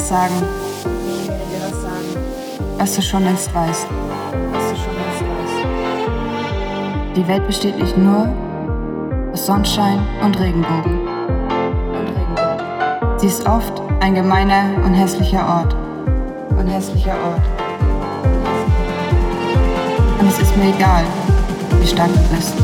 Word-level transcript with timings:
Was 0.00 0.08
sagen, 0.08 0.34
was 2.78 2.96
du 2.96 3.02
schon 3.02 3.22
längst 3.22 3.54
weißt. 3.54 3.86
Die 7.14 7.28
Welt 7.28 7.46
besteht 7.46 7.78
nicht 7.78 7.98
nur 7.98 8.26
aus 9.30 9.44
Sonnenschein 9.44 10.00
und 10.24 10.40
Regenbogen. 10.40 11.00
Sie 13.18 13.26
ist 13.26 13.46
oft 13.46 13.82
ein 14.00 14.14
gemeiner 14.14 14.70
und 14.86 14.94
hässlicher 14.94 15.46
Ort. 15.46 15.76
Und 16.58 16.66
hässlicher 16.68 17.12
Ort. 17.12 17.42
Und 20.18 20.28
es 20.28 20.38
ist 20.38 20.56
mir 20.56 20.74
egal. 20.74 21.04
Wie 21.78 21.86
stark 21.86 22.08
du 22.08 22.34
bist. 22.34 22.54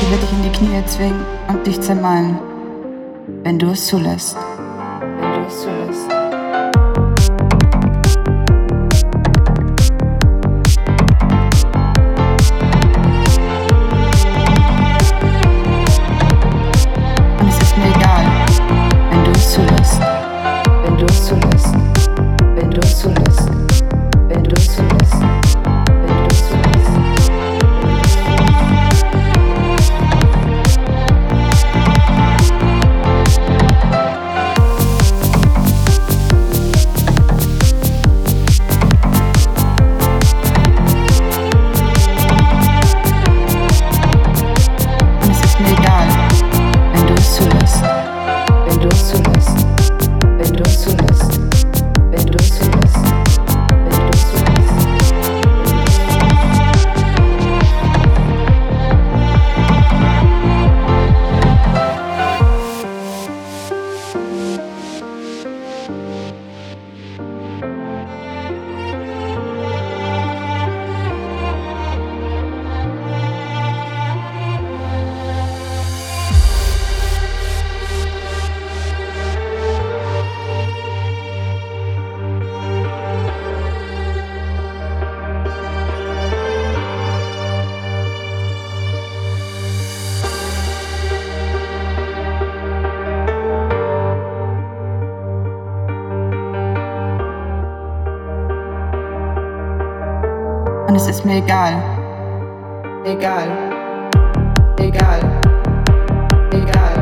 Ich 0.00 0.10
will 0.12 0.18
dich 0.18 0.32
in 0.32 0.42
die 0.44 0.50
Knie 0.50 0.86
zwingen 0.86 1.24
und 1.48 1.66
dich 1.66 1.80
zermalmen, 1.80 2.38
wenn 3.46 3.60
du 3.60 3.70
es 3.70 3.86
zulässt. 3.86 4.36
Egal. 101.46 101.74
Egal. 103.04 103.48
Egal. 104.78 105.20
Egal. 106.52 106.96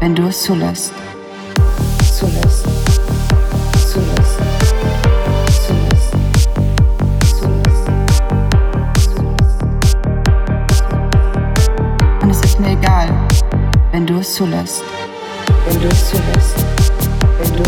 Wenn 0.00 0.14
du 0.14 0.26
es 0.26 0.42
zulässt. 0.42 0.92
Zulässt. 2.12 2.66
Zulässt. 3.92 4.38
Wenn 13.90 14.06
du 14.06 14.18
es 14.18 14.34
zulässt. 14.34 14.87
Wenn 15.88 17.56
du 17.56 17.64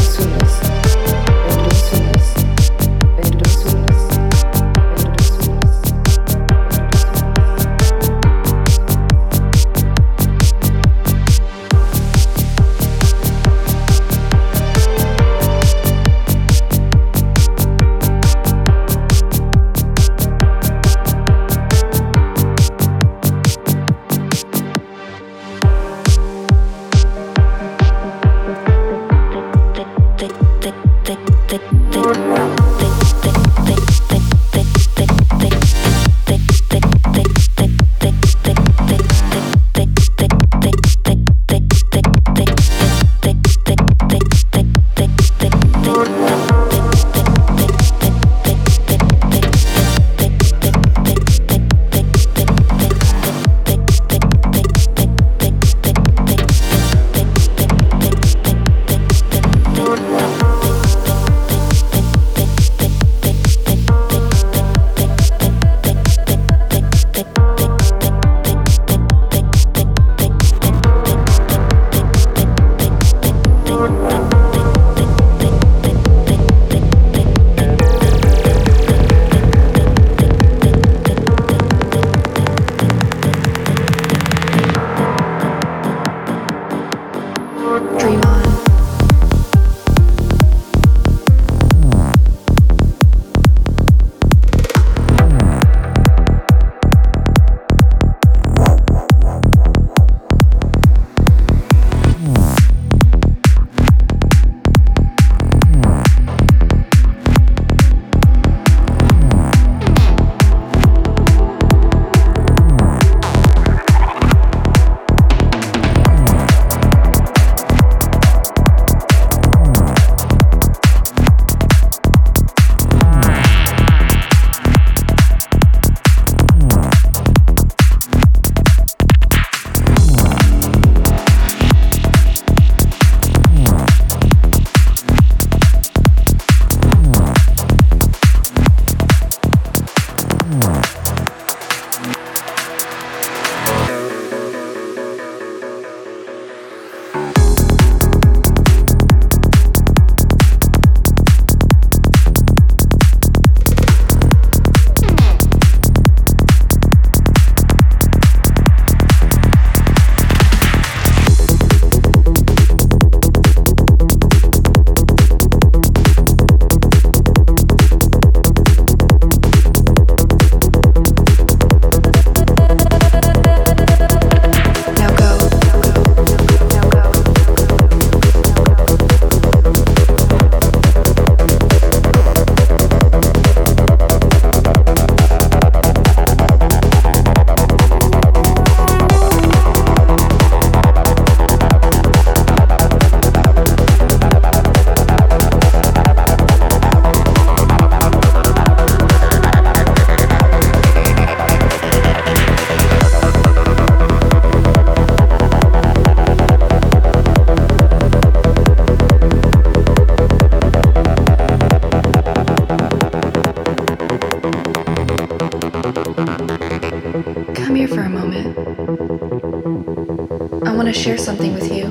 to 220.93 220.99
share 220.99 221.19
something 221.19 221.55
with 221.55 221.73
you. 221.73 221.89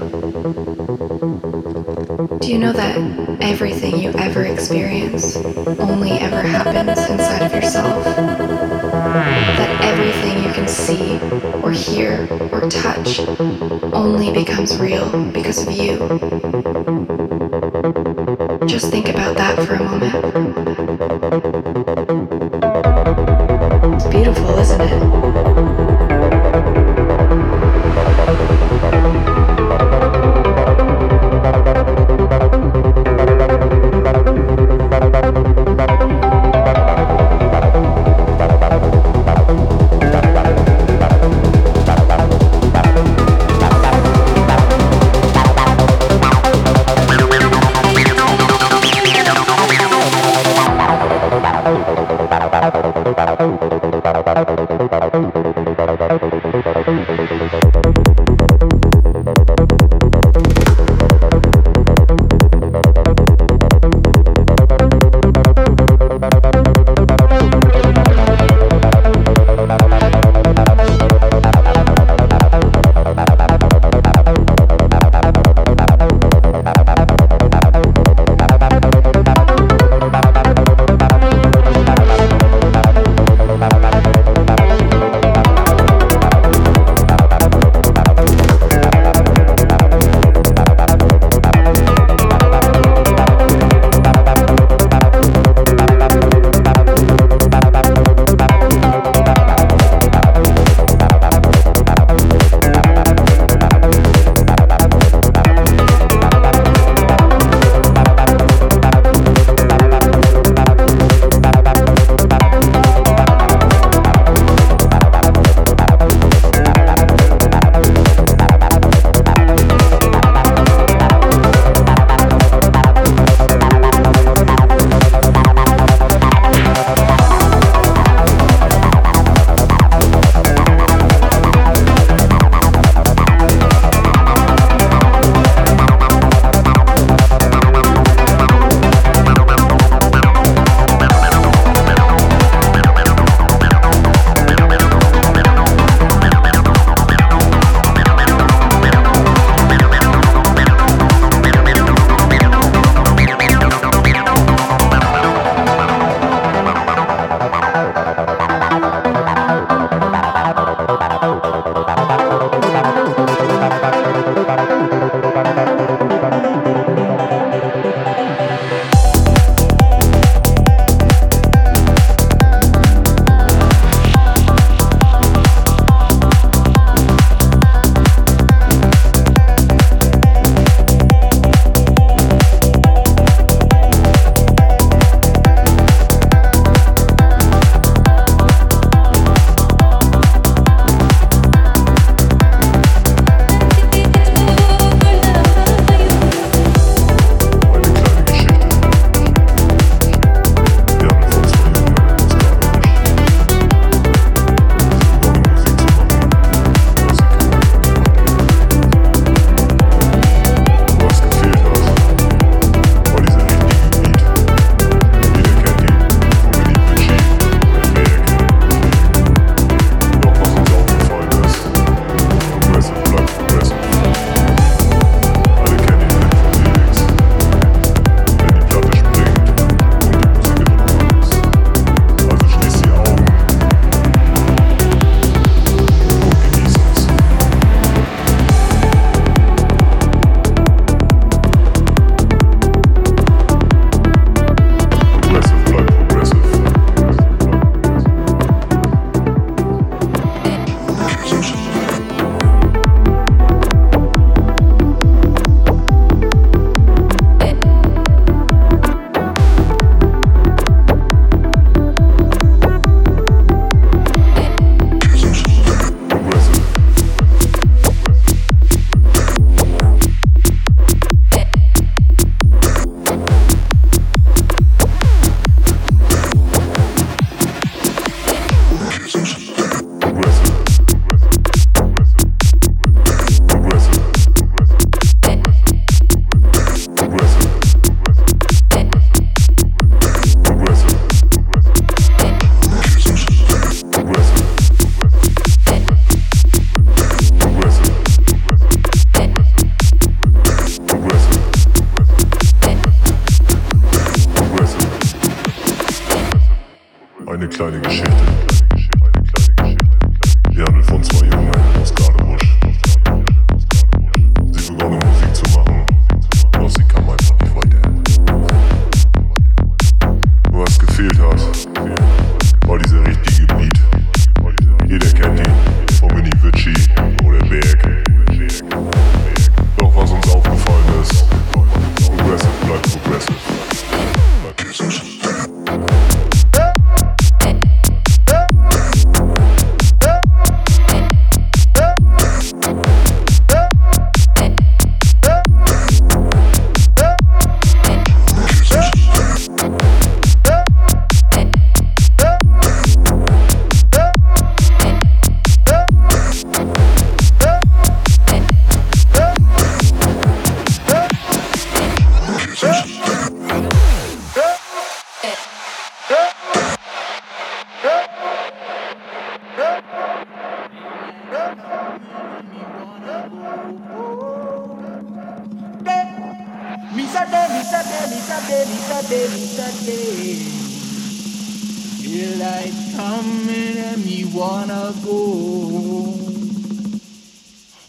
Do 2.40 2.52
you 2.52 2.58
know 2.58 2.74
that 2.74 2.98
everything 3.40 3.98
you 3.98 4.12
ever 4.12 4.44
experience 4.44 5.38
only 5.80 6.12
ever 6.12 6.42
happens 6.42 7.00
inside 7.10 7.44
of 7.44 7.54
yourself? 7.54 8.04
That 8.04 9.84
everything 9.86 10.44
you 10.44 10.52
can 10.52 10.68
see 10.68 11.18
or 11.64 11.72
hear 11.72 12.28
or 12.52 12.70
touch 12.70 13.20
only 13.94 14.34
becomes 14.34 14.78
real 14.78 15.10
because 15.32 15.66
of 15.66 15.72
you? 15.72 16.69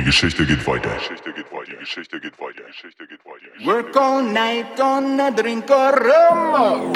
Geschichte 0.00 0.46
geht 0.46 0.66
weiter. 0.66 0.88
Geschichte 0.94 1.32
geht 1.34 1.52
weiter. 1.52 1.76
Geschichte 1.78 2.18
geht 2.18 2.40
weiter. 2.40 2.62
Geschichte 2.64 3.06
geht 3.06 3.20
weiter. 3.26 3.66
Work 3.66 3.94
all 3.96 4.22
night 4.22 4.80
on 4.80 5.20
a 5.20 5.30
drink 5.30 5.70
of 5.70 5.94
rum. 5.94 6.92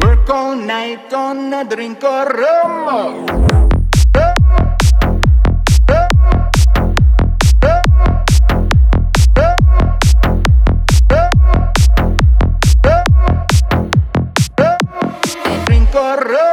Work 0.00 0.30
all 0.30 0.56
night 0.56 1.12
on 1.14 1.52
a 1.52 1.64
drink 1.64 2.02
of 2.02 2.28
rum. 2.28 3.53
الرب 16.14 16.43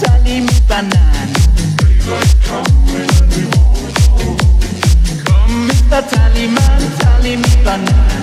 totally 0.00 0.40
mi 0.40 0.60
banana. 0.68 1.28
Come, 5.24 5.68
Mr. 5.68 6.02
Tallyman, 6.10 6.98
tally 6.98 7.36
me 7.36 7.52
banana. 7.64 8.18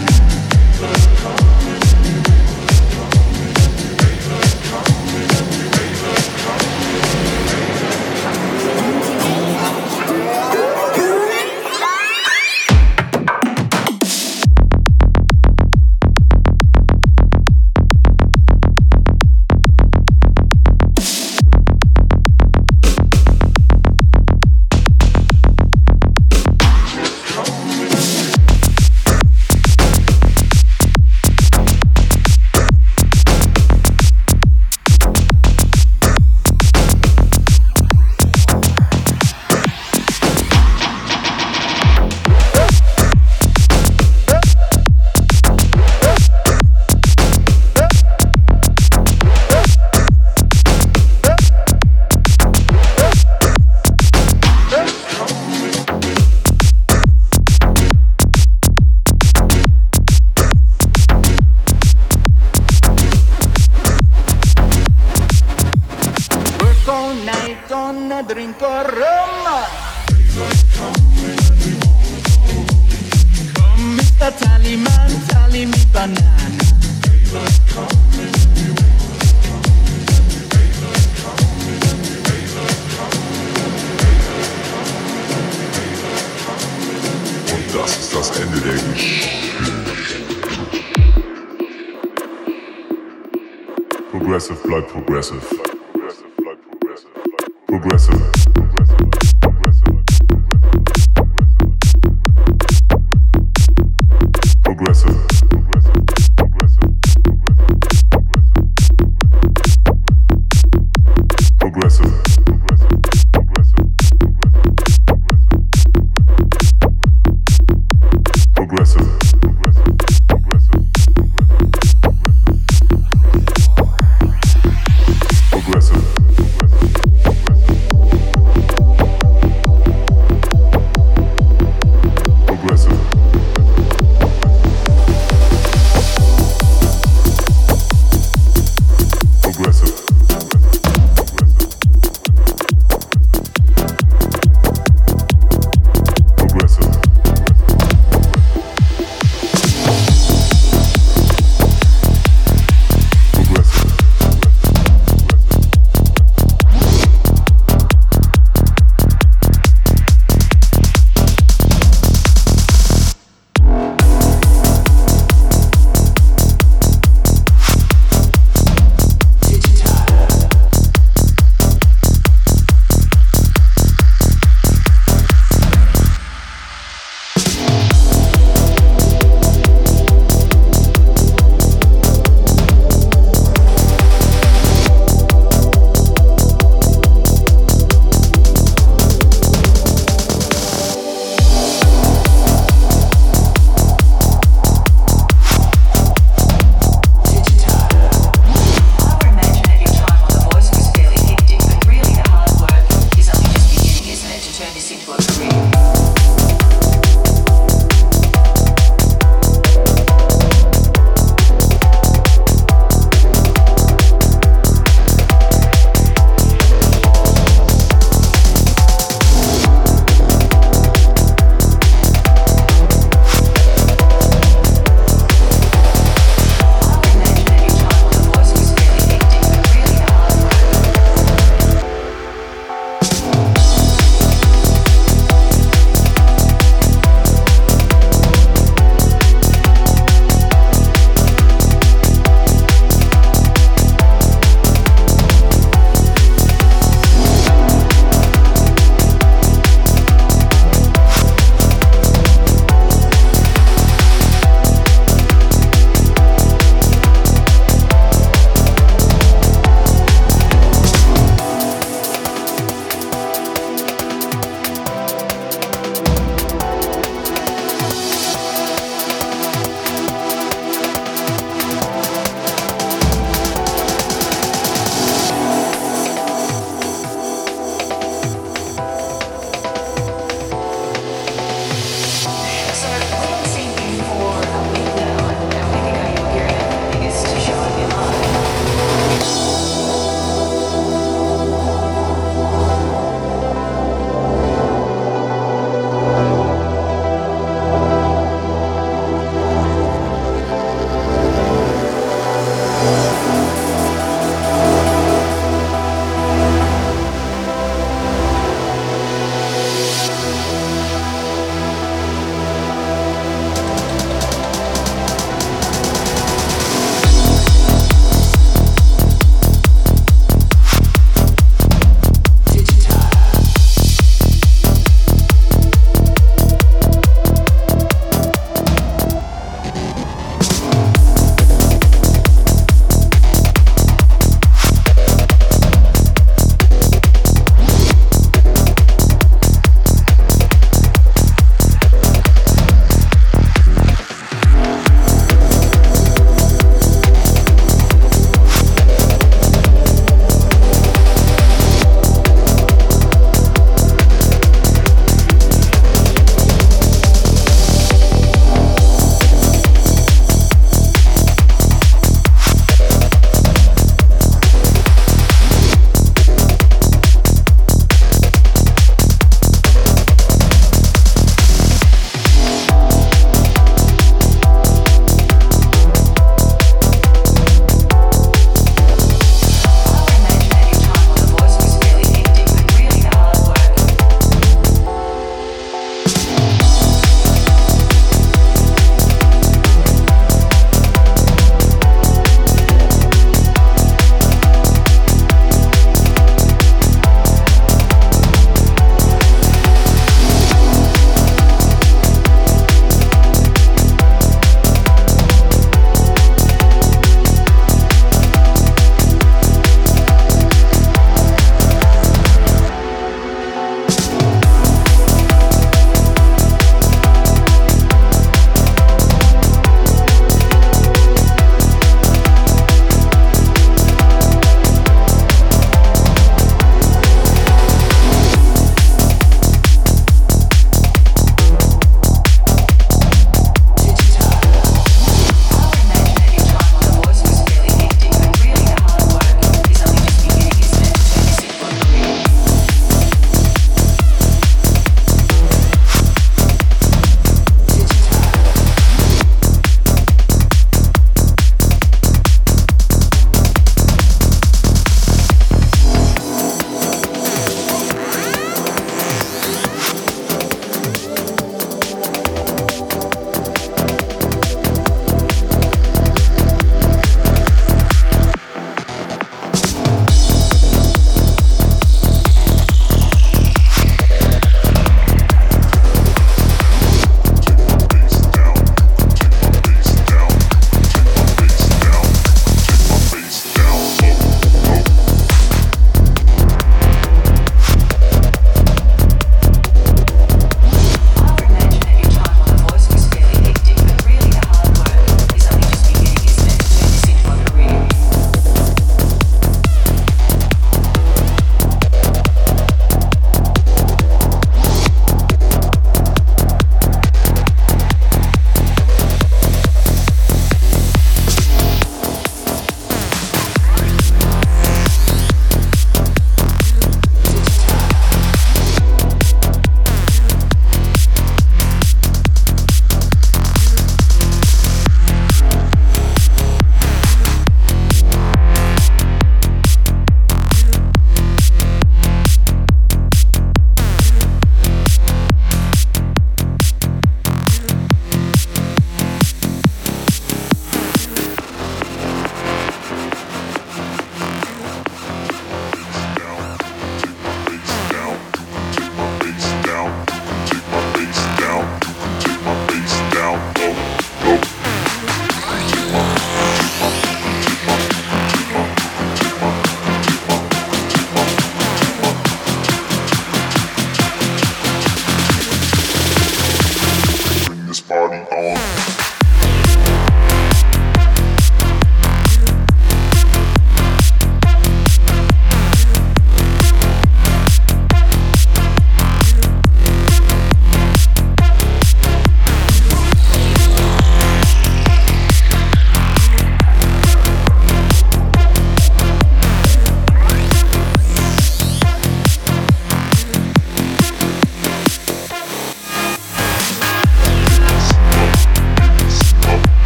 you 233.01 233.44